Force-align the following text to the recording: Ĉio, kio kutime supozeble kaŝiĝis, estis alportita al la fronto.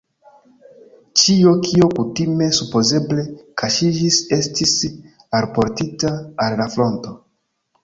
Ĉio, 1.23 1.51
kio 1.67 1.89
kutime 1.99 2.47
supozeble 2.61 3.27
kaŝiĝis, 3.63 4.19
estis 4.41 4.75
alportita 5.43 6.15
al 6.49 6.61
la 6.65 6.71
fronto. 6.75 7.17